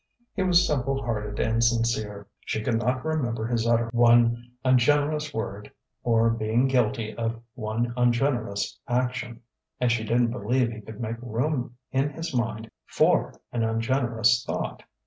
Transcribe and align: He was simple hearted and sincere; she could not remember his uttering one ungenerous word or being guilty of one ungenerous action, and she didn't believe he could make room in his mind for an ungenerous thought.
He 0.33 0.41
was 0.41 0.65
simple 0.65 0.99
hearted 1.03 1.39
and 1.39 1.63
sincere; 1.63 2.25
she 2.43 2.63
could 2.63 2.79
not 2.79 3.05
remember 3.05 3.45
his 3.45 3.67
uttering 3.67 3.91
one 3.93 4.49
ungenerous 4.65 5.31
word 5.31 5.71
or 6.03 6.31
being 6.31 6.67
guilty 6.67 7.15
of 7.15 7.39
one 7.53 7.93
ungenerous 7.95 8.79
action, 8.87 9.41
and 9.79 9.91
she 9.91 10.03
didn't 10.03 10.31
believe 10.31 10.71
he 10.71 10.81
could 10.81 10.99
make 10.99 11.17
room 11.21 11.75
in 11.91 12.09
his 12.09 12.33
mind 12.35 12.71
for 12.87 13.35
an 13.51 13.61
ungenerous 13.61 14.43
thought. 14.43 14.81